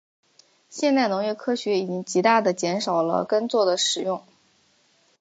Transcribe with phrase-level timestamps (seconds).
[0.67, 4.23] 现代农业科学已经极大地减少了耕作的使用。